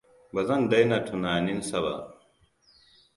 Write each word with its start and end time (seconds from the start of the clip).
Ba 0.33 0.41
zan 0.47 0.63
daina 0.71 0.97
tunaninsa 1.05 1.77
ba. 1.83 1.95